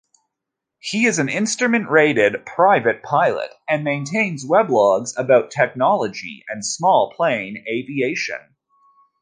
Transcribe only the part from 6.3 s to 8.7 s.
and small-plane aviation.